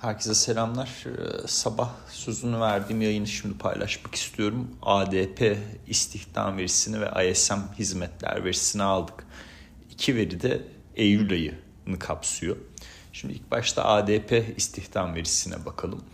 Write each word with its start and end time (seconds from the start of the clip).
Herkese 0.00 0.34
selamlar. 0.34 1.04
Ee, 1.06 1.48
sabah 1.48 1.90
sözünü 2.10 2.60
verdiğim 2.60 3.02
yayını 3.02 3.26
şimdi 3.26 3.58
paylaşmak 3.58 4.14
istiyorum. 4.14 4.68
ADP 4.82 5.58
istihdam 5.86 6.56
verisini 6.56 7.00
ve 7.00 7.30
ISM 7.30 7.60
hizmetler 7.78 8.44
verisini 8.44 8.82
aldık. 8.82 9.26
İki 9.90 10.16
veri 10.16 10.42
de 10.42 10.62
Eylül 10.96 11.32
ayını 11.32 11.98
kapsıyor. 11.98 12.56
Şimdi 13.12 13.34
ilk 13.34 13.50
başta 13.50 13.84
ADP 13.84 14.54
istihdam 14.56 15.14
verisine 15.14 15.66
bakalım. 15.66 16.04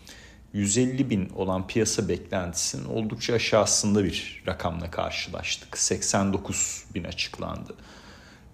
150 0.52 1.10
bin 1.10 1.28
olan 1.28 1.66
piyasa 1.66 2.08
beklentisinin 2.08 2.84
oldukça 2.84 3.34
aşağısında 3.34 4.04
bir 4.04 4.42
rakamla 4.46 4.90
karşılaştık. 4.90 5.78
89 5.78 6.84
bin 6.94 7.04
açıklandı. 7.04 7.74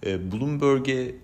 Ee, 0.06 0.32
Bloomberg'e 0.32 1.14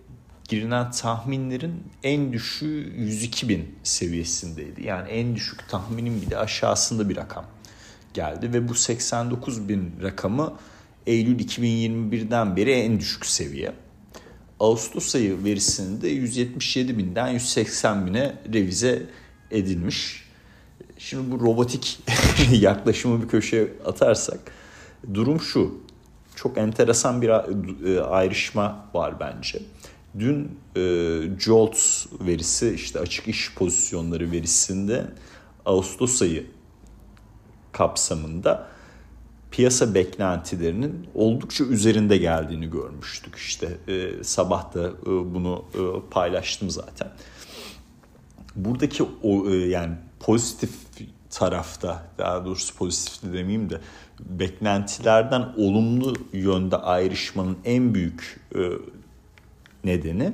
girilen 0.49 0.91
tahminlerin 0.91 1.83
en 2.03 2.33
düşüğü 2.33 2.93
102 2.97 3.49
bin 3.49 3.75
seviyesindeydi. 3.83 4.87
Yani 4.87 5.09
en 5.09 5.35
düşük 5.37 5.69
tahminin 5.69 6.23
bile 6.23 6.39
aşağısında 6.39 7.09
bir 7.09 7.17
rakam 7.17 7.45
geldi 8.15 8.53
ve 8.53 8.69
bu 8.69 8.75
89 8.75 9.69
bin 9.69 9.93
rakamı 10.03 10.55
Eylül 11.07 11.39
2021'den 11.39 12.57
beri 12.57 12.73
en 12.73 13.01
düşük 13.01 13.27
seviye. 13.27 13.73
Ağustos 14.61 15.15
ayı 15.15 15.45
verisinde 15.45 16.09
177 16.09 16.99
binden 16.99 17.29
180 17.29 18.07
bine 18.07 18.35
revize 18.53 19.03
edilmiş. 19.51 20.27
Şimdi 20.99 21.31
bu 21.31 21.41
robotik 21.41 21.99
yaklaşımı 22.53 23.23
bir 23.23 23.29
köşeye 23.29 23.69
atarsak 23.85 24.41
durum 25.15 25.41
şu. 25.41 25.81
Çok 26.37 26.59
enteresan 26.59 27.23
bir 27.23 27.29
e, 27.29 28.01
ayrışma 28.01 28.87
var 28.95 29.21
bence. 29.21 29.63
Dün 30.19 30.59
e, 30.77 30.81
JOLTS 31.39 32.07
verisi 32.21 32.73
işte 32.75 33.01
açık 33.01 33.29
iş 33.29 33.55
pozisyonları 33.55 34.31
verisinde 34.33 35.07
Ağustos 35.65 36.23
ayı 36.23 36.47
kapsamında 37.73 38.69
piyasa 39.51 39.95
beklentilerinin 39.95 41.07
oldukça 41.15 41.65
üzerinde 41.65 42.17
geldiğini 42.17 42.71
görmüştük. 42.71 43.37
İşte 43.37 43.79
e, 43.89 44.25
sabah 44.25 44.75
da 44.75 44.89
e, 44.89 45.07
bunu 45.07 45.65
e, 45.75 46.11
paylaştım 46.11 46.71
zaten. 46.71 47.09
Buradaki 48.57 49.05
o 49.23 49.51
e, 49.51 49.57
yani 49.57 49.95
pozitif 50.21 50.71
tarafta 51.31 52.07
daha 52.19 52.45
doğrusu 52.45 52.77
pozitif 52.77 53.23
de 53.23 53.33
demeyeyim 53.33 53.71
de 53.71 53.81
beklentilerden 54.21 55.49
olumlu 55.57 56.15
yönde 56.33 56.77
ayrışmanın 56.77 57.57
en 57.65 57.95
büyük 57.95 58.41
e, 58.55 58.61
nedeni 59.87 60.33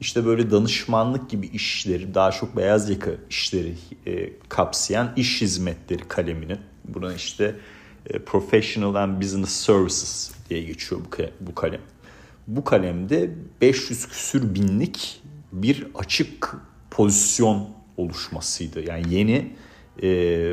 işte 0.00 0.26
böyle 0.26 0.50
danışmanlık 0.50 1.30
gibi 1.30 1.46
işleri 1.46 2.14
daha 2.14 2.30
çok 2.30 2.56
beyaz 2.56 2.90
yaka 2.90 3.10
işleri 3.30 3.74
e, 4.06 4.30
kapsayan 4.48 5.12
iş 5.16 5.40
hizmetleri 5.40 6.08
kaleminin 6.08 6.58
buna 6.84 7.14
işte 7.14 7.56
e, 8.06 8.18
Professional 8.18 8.94
and 8.94 9.22
Business 9.22 9.50
Services 9.50 10.32
diye 10.50 10.62
geçiyor 10.62 11.00
bu, 11.00 11.22
bu 11.46 11.54
kalem. 11.54 11.80
Bu 12.46 12.64
kalemde 12.64 13.30
500 13.60 14.08
küsür 14.08 14.54
binlik 14.54 15.22
bir 15.52 15.86
açık 15.94 16.56
pozisyon 16.90 17.68
oluşmasıydı. 17.96 18.88
Yani 18.88 19.14
yeni 19.14 19.56
e, 20.02 20.52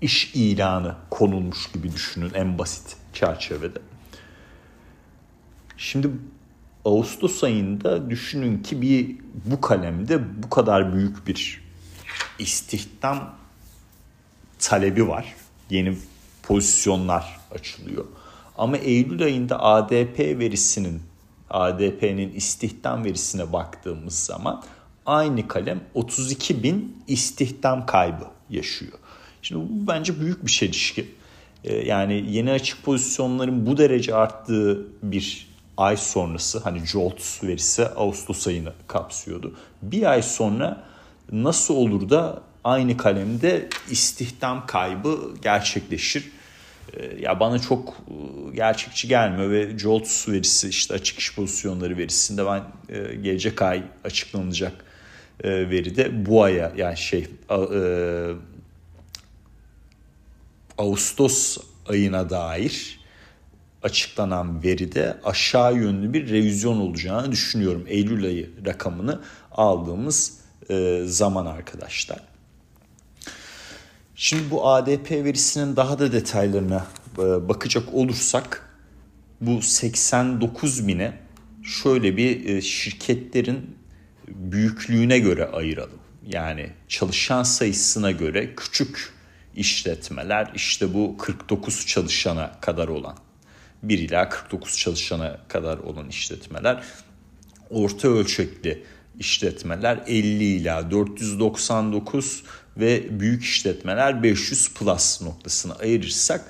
iş 0.00 0.34
ilanı 0.34 0.96
konulmuş 1.10 1.72
gibi 1.72 1.92
düşünün 1.92 2.30
en 2.34 2.58
basit 2.58 2.96
çerçevede. 3.12 3.78
Şimdi 5.76 6.10
Ağustos 6.84 7.44
ayında 7.44 8.10
düşünün 8.10 8.62
ki 8.62 8.82
bir 8.82 9.16
bu 9.44 9.60
kalemde 9.60 10.42
bu 10.42 10.50
kadar 10.50 10.94
büyük 10.94 11.26
bir 11.26 11.62
istihdam 12.38 13.34
talebi 14.58 15.08
var. 15.08 15.34
Yeni 15.70 15.96
pozisyonlar 16.42 17.40
açılıyor. 17.50 18.04
Ama 18.58 18.76
Eylül 18.76 19.22
ayında 19.22 19.62
ADP 19.62 20.18
verisinin 20.18 21.02
ADP'nin 21.50 22.32
istihdam 22.32 23.04
verisine 23.04 23.52
baktığımız 23.52 24.18
zaman 24.18 24.62
aynı 25.06 25.48
kalem 25.48 25.80
32 25.94 26.62
bin 26.62 27.02
istihdam 27.06 27.86
kaybı 27.86 28.24
yaşıyor. 28.50 28.98
Şimdi 29.42 29.60
bu 29.60 29.86
bence 29.86 30.20
büyük 30.20 30.46
bir 30.46 30.50
çelişki. 30.50 31.08
Ee, 31.64 31.74
yani 31.74 32.24
yeni 32.30 32.50
açık 32.50 32.84
pozisyonların 32.84 33.66
bu 33.66 33.76
derece 33.76 34.14
arttığı 34.14 34.86
bir 35.02 35.51
ay 35.76 35.96
sonrası 35.96 36.58
hani 36.58 36.86
JOLTS 36.86 37.44
verisi 37.44 37.86
Ağustos 37.86 38.46
ayını 38.46 38.72
kapsıyordu. 38.88 39.56
Bir 39.82 40.10
ay 40.10 40.22
sonra 40.22 40.84
nasıl 41.32 41.76
olur 41.76 42.10
da 42.10 42.42
aynı 42.64 42.96
kalemde 42.96 43.68
istihdam 43.90 44.66
kaybı 44.66 45.18
gerçekleşir? 45.42 46.32
Ee, 46.92 47.20
ya 47.20 47.40
bana 47.40 47.58
çok 47.58 47.88
e, 47.88 48.56
gerçekçi 48.56 49.08
gelmiyor 49.08 49.50
ve 49.50 49.78
JOLTS 49.78 50.28
verisi 50.28 50.68
işte 50.68 50.94
açık 50.94 51.18
iş 51.18 51.34
pozisyonları 51.34 51.96
verisinde 51.96 52.46
ben 52.46 52.62
e, 52.88 53.14
gelecek 53.14 53.62
ay 53.62 53.82
açıklanacak 54.04 54.84
e, 55.44 55.70
veride 55.70 56.26
bu 56.26 56.42
aya 56.42 56.72
yani 56.76 56.96
şey 56.96 57.26
Ağustos 60.78 61.58
ayına 61.88 62.30
dair 62.30 63.01
açıklanan 63.82 64.62
veride 64.62 65.20
aşağı 65.24 65.76
yönlü 65.76 66.12
bir 66.12 66.30
revizyon 66.30 66.78
olacağını 66.78 67.32
düşünüyorum. 67.32 67.84
Eylül 67.88 68.24
ayı 68.24 68.50
rakamını 68.66 69.20
aldığımız 69.52 70.38
e, 70.70 71.02
zaman 71.06 71.46
arkadaşlar. 71.46 72.20
Şimdi 74.14 74.50
bu 74.50 74.68
ADP 74.68 75.10
verisinin 75.10 75.76
daha 75.76 75.98
da 75.98 76.12
detaylarına 76.12 76.86
e, 77.18 77.48
bakacak 77.48 77.94
olursak 77.94 78.68
bu 79.40 79.62
89 79.62 80.88
bine 80.88 81.18
şöyle 81.62 82.16
bir 82.16 82.44
e, 82.44 82.60
şirketlerin 82.60 83.76
büyüklüğüne 84.28 85.18
göre 85.18 85.46
ayıralım. 85.46 85.98
Yani 86.26 86.70
çalışan 86.88 87.42
sayısına 87.42 88.10
göre 88.10 88.54
küçük 88.56 89.12
işletmeler 89.56 90.52
işte 90.54 90.94
bu 90.94 91.16
49 91.16 91.86
çalışana 91.86 92.60
kadar 92.60 92.88
olan 92.88 93.16
1 93.82 93.98
ila 93.98 94.28
49 94.28 94.78
çalışana 94.78 95.38
kadar 95.48 95.78
olan 95.78 96.08
işletmeler. 96.08 96.84
Orta 97.70 98.08
ölçekli 98.08 98.84
işletmeler 99.18 100.00
50 100.06 100.44
ila 100.44 100.90
499 100.90 102.42
ve 102.76 103.20
büyük 103.20 103.44
işletmeler 103.44 104.22
500 104.22 104.74
plus 104.74 105.22
noktasını 105.22 105.74
ayırırsak 105.74 106.44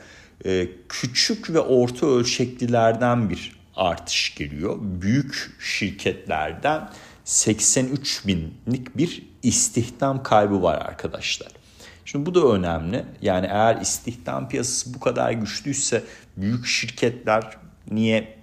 e, 0.45 0.69
küçük 0.89 1.51
ve 1.51 1.61
orta 1.61 2.07
ölçeklilerden 2.07 3.31
bir 3.31 3.57
artış 3.77 4.35
geliyor. 4.35 4.79
Büyük 4.81 5.51
şirketlerden 5.61 6.91
83 7.25 8.27
binlik 8.27 8.97
bir 8.97 9.23
istihdam 9.43 10.23
kaybı 10.23 10.63
var 10.63 10.79
arkadaşlar. 10.79 11.62
Şimdi 12.05 12.27
bu 12.27 12.35
da 12.35 12.47
önemli. 12.47 13.05
Yani 13.23 13.47
eğer 13.47 13.81
istihdam 13.81 14.49
piyasası 14.49 14.95
bu 14.95 15.01
kadar 15.01 15.33
güçlüyse 15.33 16.05
büyük 16.37 16.67
şirketler 16.67 17.57
niye 17.91 18.39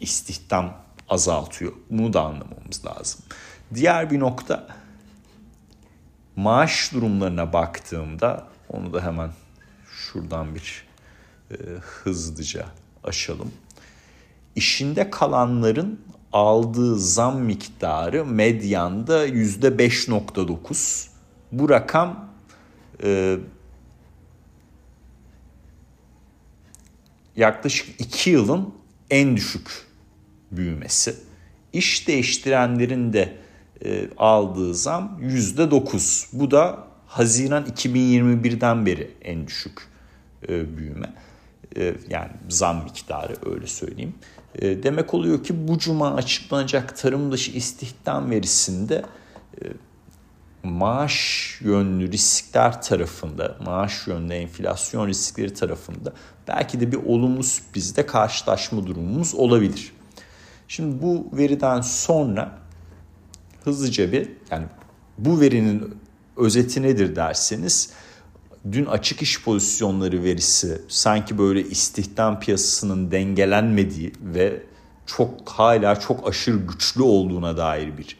istihdam 0.00 0.74
azaltıyor? 1.08 1.72
Bunu 1.90 2.12
da 2.12 2.20
anlamamız 2.22 2.86
lazım. 2.86 3.20
Diğer 3.74 4.10
bir 4.10 4.20
nokta 4.20 4.66
maaş 6.36 6.92
durumlarına 6.92 7.52
baktığımda 7.52 8.46
onu 8.68 8.92
da 8.92 9.02
hemen 9.04 9.30
şuradan 9.90 10.54
bir 10.54 10.84
e, 11.50 11.54
hızlıca 11.80 12.66
aşalım. 13.04 13.52
İşinde 14.56 15.10
kalanların 15.10 16.00
aldığı 16.32 16.98
zam 16.98 17.40
miktarı 17.40 18.24
medyanda 18.24 19.28
%5.9. 19.28 21.08
Bu 21.52 21.68
rakam 21.68 22.29
e, 23.02 23.38
yaklaşık 27.36 28.00
2 28.00 28.30
yılın 28.30 28.74
en 29.10 29.36
düşük 29.36 29.86
büyümesi. 30.50 31.14
İş 31.72 32.08
değiştirenlerin 32.08 33.12
de 33.12 33.36
e, 33.84 34.08
aldığı 34.16 34.74
zam 34.74 35.20
%9. 35.22 36.26
Bu 36.32 36.50
da 36.50 36.86
Haziran 37.06 37.64
2021'den 37.64 38.86
beri 38.86 39.10
en 39.22 39.46
düşük 39.46 39.88
e, 40.48 40.76
büyüme. 40.76 41.14
E, 41.76 41.94
yani 42.10 42.30
zam 42.48 42.84
miktarı 42.84 43.36
öyle 43.46 43.66
söyleyeyim. 43.66 44.14
E, 44.54 44.82
demek 44.82 45.14
oluyor 45.14 45.44
ki 45.44 45.68
bu 45.68 45.78
cuma 45.78 46.14
açıklanacak 46.14 46.96
tarım 46.96 47.32
dışı 47.32 47.50
istihdam 47.50 48.30
verisinde 48.30 49.04
e, 49.62 49.64
maaş 50.70 51.58
yönlü 51.60 52.12
riskler 52.12 52.82
tarafında, 52.82 53.56
maaş 53.64 54.06
yönlü 54.06 54.34
enflasyon 54.34 55.08
riskleri 55.08 55.54
tarafında 55.54 56.12
belki 56.48 56.80
de 56.80 56.92
bir 56.92 56.96
olumlu 56.96 57.42
sürprizle 57.42 58.06
karşılaşma 58.06 58.86
durumumuz 58.86 59.34
olabilir. 59.34 59.92
Şimdi 60.68 61.02
bu 61.02 61.28
veriden 61.32 61.80
sonra 61.80 62.58
hızlıca 63.64 64.12
bir 64.12 64.28
yani 64.50 64.66
bu 65.18 65.40
verinin 65.40 65.94
özeti 66.36 66.82
nedir 66.82 67.16
derseniz 67.16 67.92
dün 68.72 68.86
açık 68.86 69.22
iş 69.22 69.44
pozisyonları 69.44 70.22
verisi 70.22 70.82
sanki 70.88 71.38
böyle 71.38 71.62
istihdam 71.62 72.40
piyasasının 72.40 73.10
dengelenmediği 73.10 74.12
ve 74.20 74.62
çok 75.06 75.48
hala 75.48 76.00
çok 76.00 76.28
aşırı 76.28 76.56
güçlü 76.56 77.02
olduğuna 77.02 77.56
dair 77.56 77.98
bir 77.98 78.16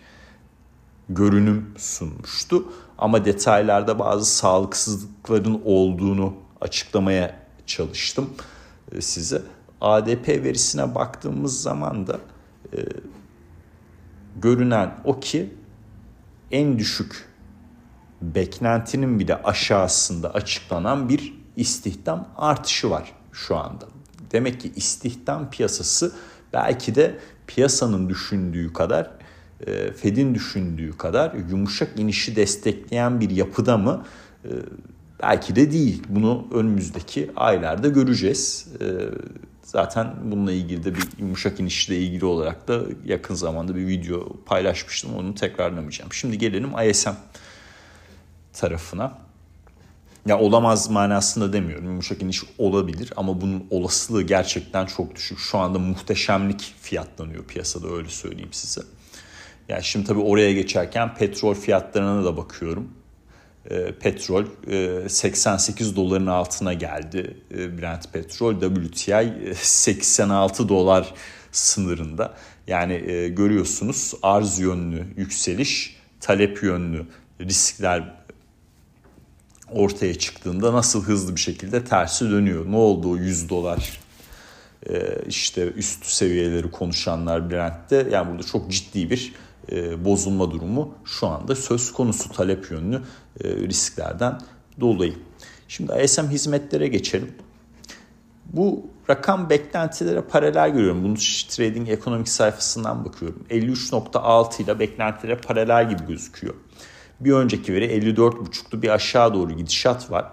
görünüm 1.10 1.74
sunmuştu. 1.78 2.64
Ama 2.98 3.24
detaylarda 3.24 3.98
bazı 3.98 4.24
sağlıksızlıkların 4.24 5.60
olduğunu 5.64 6.34
açıklamaya 6.60 7.36
çalıştım 7.66 8.30
e, 8.92 9.00
size. 9.00 9.42
ADP 9.80 10.28
verisine 10.28 10.94
baktığımız 10.94 11.62
zaman 11.62 12.06
da 12.06 12.20
e, 12.76 12.78
görünen 14.36 14.94
o 15.04 15.20
ki 15.20 15.54
en 16.50 16.78
düşük 16.78 17.28
beklentinin 18.22 19.18
bile 19.18 19.42
aşağısında 19.42 20.34
açıklanan 20.34 21.08
bir 21.08 21.40
istihdam 21.56 22.28
artışı 22.36 22.90
var 22.90 23.12
şu 23.32 23.56
anda. 23.56 23.88
Demek 24.32 24.60
ki 24.60 24.72
istihdam 24.76 25.50
piyasası 25.50 26.12
belki 26.52 26.94
de 26.94 27.18
piyasanın 27.46 28.08
düşündüğü 28.08 28.72
kadar, 28.72 29.10
Fed'in 29.96 30.34
düşündüğü 30.34 30.96
kadar 30.98 31.34
yumuşak 31.50 32.00
inişi 32.00 32.36
destekleyen 32.36 33.20
bir 33.20 33.30
yapıda 33.30 33.78
mı? 33.78 34.04
E, 34.44 34.48
belki 35.22 35.56
de 35.56 35.72
değil. 35.72 36.02
Bunu 36.08 36.46
önümüzdeki 36.54 37.30
aylarda 37.36 37.88
göreceğiz. 37.88 38.68
E, 38.80 38.86
zaten 39.62 40.14
bununla 40.24 40.52
ilgili 40.52 40.84
de 40.84 40.94
bir 40.94 41.02
yumuşak 41.18 41.60
inişle 41.60 41.98
ilgili 41.98 42.24
olarak 42.24 42.68
da 42.68 42.80
yakın 43.04 43.34
zamanda 43.34 43.76
bir 43.76 43.86
video 43.86 44.36
paylaşmıştım. 44.46 45.14
Onu 45.14 45.34
tekrarlamayacağım. 45.34 46.12
Şimdi 46.12 46.38
gelelim 46.38 46.70
ISM 46.90 47.10
tarafına. 48.52 49.18
Ya 50.26 50.38
olamaz 50.38 50.90
manasında 50.90 51.52
demiyorum. 51.52 51.84
Yumuşak 51.84 52.22
iniş 52.22 52.42
olabilir 52.58 53.12
ama 53.16 53.40
bunun 53.40 53.66
olasılığı 53.70 54.22
gerçekten 54.22 54.86
çok 54.86 55.16
düşük. 55.16 55.38
Şu 55.38 55.58
anda 55.58 55.78
muhteşemlik 55.78 56.74
fiyatlanıyor 56.80 57.44
piyasada 57.44 57.88
öyle 57.88 58.08
söyleyeyim 58.08 58.52
size. 58.52 58.80
Yani 59.70 59.84
şimdi 59.84 60.06
tabii 60.06 60.20
oraya 60.20 60.52
geçerken 60.52 61.14
petrol 61.14 61.54
fiyatlarına 61.54 62.24
da 62.24 62.36
bakıyorum. 62.36 62.88
E, 63.70 63.92
petrol 63.92 64.44
e, 64.70 65.08
88 65.08 65.96
doların 65.96 66.26
altına 66.26 66.72
geldi 66.72 67.36
e, 67.54 67.78
Brent 67.78 68.12
petrol. 68.12 68.60
WTI 68.60 69.54
86 69.54 70.68
dolar 70.68 71.14
sınırında. 71.52 72.34
Yani 72.66 72.92
e, 72.92 73.28
görüyorsunuz 73.28 74.14
arz 74.22 74.58
yönlü 74.58 75.06
yükseliş, 75.16 75.96
talep 76.20 76.62
yönlü 76.62 77.06
riskler 77.40 78.14
ortaya 79.68 80.14
çıktığında 80.14 80.72
nasıl 80.72 81.04
hızlı 81.04 81.36
bir 81.36 81.40
şekilde 81.40 81.84
tersi 81.84 82.30
dönüyor. 82.30 82.70
Ne 82.70 82.76
oldu 82.76 83.10
o 83.10 83.16
100 83.16 83.48
dolar 83.48 84.00
e, 84.88 85.22
işte 85.28 85.66
üst 85.72 86.06
seviyeleri 86.06 86.70
konuşanlar 86.70 87.50
Brent'te 87.50 88.08
yani 88.12 88.30
burada 88.30 88.42
çok 88.42 88.70
ciddi 88.70 89.10
bir 89.10 89.32
e, 89.72 90.04
bozulma 90.04 90.50
durumu 90.50 90.94
şu 91.04 91.26
anda 91.26 91.54
söz 91.54 91.92
konusu 91.92 92.32
talep 92.32 92.70
yönlü 92.70 93.02
e, 93.44 93.48
risklerden 93.48 94.40
dolayı. 94.80 95.14
Şimdi 95.68 95.92
ISM 96.02 96.28
hizmetlere 96.28 96.88
geçelim. 96.88 97.32
Bu 98.46 98.86
rakam 99.10 99.50
beklentilere 99.50 100.20
paralel 100.20 100.70
görüyorum. 100.70 101.04
Bunu 101.04 101.14
Trading 101.48 101.88
Ekonomik 101.88 102.28
sayfasından 102.28 103.04
bakıyorum. 103.04 103.44
53.6 103.50 104.62
ile 104.62 104.78
beklentilere 104.78 105.36
paralel 105.36 105.88
gibi 105.88 106.06
gözüküyor. 106.06 106.54
Bir 107.20 107.32
önceki 107.32 107.74
veri 107.74 107.84
54.5'tu 107.84 108.82
bir 108.82 108.88
aşağı 108.88 109.34
doğru 109.34 109.52
gidişat 109.52 110.10
var. 110.10 110.32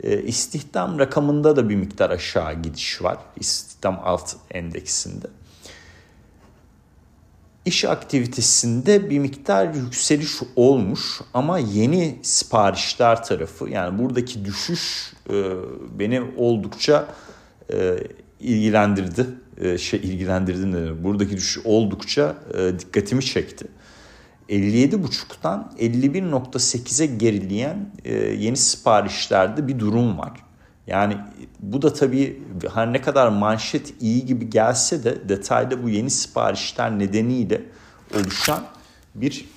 E, 0.00 0.22
istihdam 0.22 0.98
rakamında 0.98 1.56
da 1.56 1.68
bir 1.68 1.76
miktar 1.76 2.10
aşağı 2.10 2.62
gidiş 2.62 3.02
var. 3.02 3.18
İstihdam 3.36 4.00
alt 4.04 4.36
endeksinde. 4.50 5.26
İş 7.66 7.84
aktivitesinde 7.84 9.10
bir 9.10 9.18
miktar 9.18 9.74
yükseliş 9.74 10.32
olmuş 10.56 11.20
ama 11.34 11.58
yeni 11.58 12.18
siparişler 12.22 13.24
tarafı 13.24 13.68
yani 13.70 13.98
buradaki 13.98 14.44
düşüş 14.44 15.12
e, 15.30 15.34
beni 15.98 16.22
oldukça 16.36 17.08
e, 17.72 17.96
ilgilendirdi. 18.40 19.26
E, 19.60 19.78
şey 19.78 20.00
ilgilendirdi 20.00 20.72
ne 20.72 21.04
Buradaki 21.04 21.36
düşüş 21.36 21.58
oldukça 21.64 22.36
e, 22.54 22.78
dikkatimi 22.78 23.24
çekti. 23.24 23.66
57.5'tan 24.48 25.72
51.8'e 25.78 27.06
gerileyen 27.06 27.90
e, 28.04 28.14
yeni 28.14 28.56
siparişlerde 28.56 29.68
bir 29.68 29.78
durum 29.78 30.18
var. 30.18 30.45
Yani 30.86 31.16
bu 31.60 31.82
da 31.82 31.92
tabii 31.92 32.42
her 32.74 32.92
ne 32.92 33.00
kadar 33.00 33.28
manşet 33.28 34.02
iyi 34.02 34.26
gibi 34.26 34.50
gelse 34.50 35.04
de 35.04 35.28
detayda 35.28 35.82
bu 35.82 35.88
yeni 35.88 36.10
siparişler 36.10 36.98
nedeniyle 36.98 37.62
oluşan 38.14 38.64
bir 39.14 39.48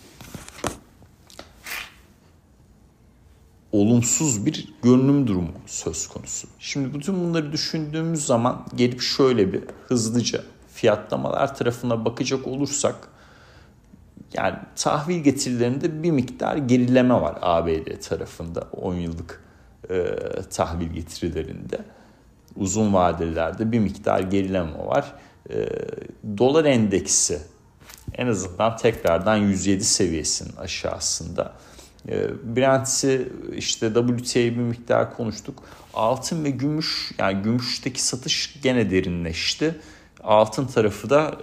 olumsuz 3.72 4.46
bir 4.46 4.74
görünüm 4.84 5.28
durumu 5.28 5.52
söz 5.66 6.08
konusu. 6.08 6.48
Şimdi 6.60 6.94
bütün 6.94 7.16
bunları 7.16 7.52
düşündüğümüz 7.52 8.26
zaman 8.26 8.66
gelip 8.76 9.02
şöyle 9.02 9.54
bir 9.54 9.64
hızlıca 9.88 10.44
fiyatlamalar 10.74 11.56
tarafına 11.56 12.06
bakacak 12.06 12.48
olursak 12.48 12.96
yani 14.34 14.56
tahvil 14.76 15.18
getirilerinde 15.18 16.04
bir 16.04 16.12
miktar 16.12 16.58
gerileme 16.58 17.14
var 17.14 17.38
ABD 17.42 18.02
tarafında 18.02 18.68
10 18.72 18.94
yıllık 18.94 19.49
e, 19.90 20.16
tahvil 20.50 20.88
getirilerinde. 20.88 21.78
Uzun 22.56 22.94
vadelilerde 22.94 23.72
bir 23.72 23.80
miktar 23.80 24.20
gerileme 24.20 24.78
var. 24.78 25.14
E, 25.50 25.68
dolar 26.38 26.66
endeksi 26.66 27.40
en 28.14 28.28
azından 28.28 28.78
tekrardan 28.78 29.36
107 29.36 29.84
seviyesinin 29.84 30.56
aşağısında. 30.56 31.54
E, 32.10 32.28
Brent'i 32.56 33.30
işte 33.56 33.94
WTI'yi 33.94 34.52
bir 34.52 34.62
miktar 34.62 35.18
konuştuk. 35.18 35.64
Altın 35.94 36.44
ve 36.44 36.50
gümüş 36.50 37.12
yani 37.18 37.44
gümüşteki 37.44 38.04
satış 38.04 38.62
gene 38.62 38.92
derinleşti. 38.92 39.76
Altın 40.24 40.66
tarafı 40.66 41.10
da 41.10 41.34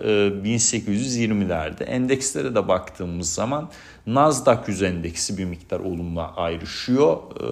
1820'lerde. 0.45 1.85
E, 1.85 1.87
Endekslere 1.87 2.55
de 2.55 2.69
baktığımız 2.69 3.35
zaman 3.35 3.71
Nasdaq 4.07 4.59
100 4.67 4.83
endeksi 4.83 5.39
bir 5.39 5.45
miktar 5.45 5.81
olumlu 5.81 6.31
ayrışıyor. 6.37 7.17
E, 7.17 7.45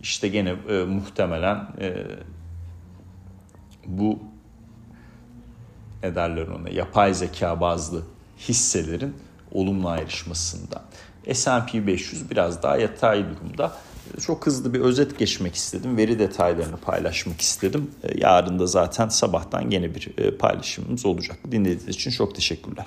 işte 0.00 0.28
gene 0.28 0.54
e, 0.68 0.84
muhtemelen 0.84 1.66
bu 3.86 4.18
ne 6.02 6.14
derler 6.14 6.46
ona 6.46 6.68
yapay 6.68 7.14
zeka 7.14 7.60
bazlı 7.60 8.02
hisselerin 8.38 9.16
olumlu 9.52 9.88
ayrışmasında. 9.88 10.82
S&P 11.32 11.86
500 11.86 12.30
biraz 12.30 12.62
daha 12.62 12.76
yatay 12.76 13.24
durumda. 13.30 13.72
Çok 14.26 14.46
hızlı 14.46 14.74
bir 14.74 14.80
özet 14.80 15.18
geçmek 15.18 15.54
istedim. 15.54 15.96
Veri 15.96 16.18
detaylarını 16.18 16.76
paylaşmak 16.76 17.40
istedim. 17.40 17.90
Yarın 18.14 18.58
da 18.58 18.66
zaten 18.66 19.08
sabahtan 19.08 19.70
yine 19.70 19.94
bir 19.94 20.30
paylaşımımız 20.38 21.06
olacak. 21.06 21.38
Dinlediğiniz 21.50 21.88
için 21.88 22.10
çok 22.10 22.34
teşekkürler. 22.34 22.86